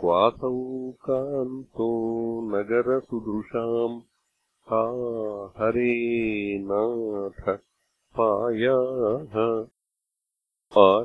क्वासौ 0.00 0.90
कान्तो 0.90 2.00
नगरसुदृशाम्। 2.50 4.00
हा 4.66 4.88
हरे 5.58 6.58
नाथ 6.58 7.56
पायाः। 8.20 9.66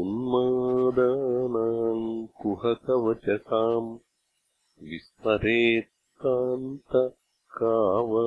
उन्मादानाम् 0.01 2.03
कुहकवचसाम् 2.41 3.87
विस्मरेत्कान्तका 4.89 5.31
वा 8.11 8.25